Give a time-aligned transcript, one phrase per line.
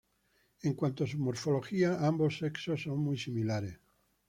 [0.63, 3.77] En cuanto a su morfología, ambos sexos son muy similares.